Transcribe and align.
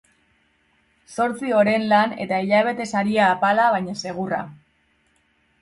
Zortzi 1.17 1.51
oren 1.57 1.85
lan 1.93 2.17
eta 2.25 2.39
hilabete 2.45 2.87
saria 2.95 3.29
apala 3.37 3.69
baina 3.77 3.97
segurra. 4.07 4.41